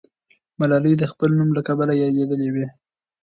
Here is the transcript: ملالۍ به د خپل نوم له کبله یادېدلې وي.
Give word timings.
ملالۍ 0.59 0.93
به 0.95 0.99
د 1.01 1.03
خپل 1.11 1.29
نوم 1.39 1.49
له 1.57 1.61
کبله 1.67 1.93
یادېدلې 2.01 2.49
وي. 2.53 2.67